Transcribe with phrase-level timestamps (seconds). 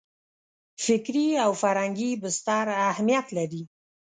[0.85, 3.63] فکري او فرهنګي بستر اهمیت لري.